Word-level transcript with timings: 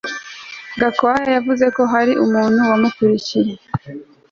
Gakwaya 0.79 1.29
yavuze 1.37 1.65
ko 1.75 1.81
hari 1.93 2.13
umuntu 2.25 2.59
wamukurikiye 2.69 3.51